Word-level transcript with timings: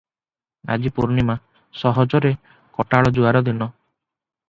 ଆଜି 0.75 0.91
ପୂର୍ଣ୍ଣିମା- 0.95 1.35
ସହଜରେ 1.83 2.35
କଟାଳ 2.81 3.17
ଜୁଆର 3.19 3.47
ଦିନ। 3.53 3.73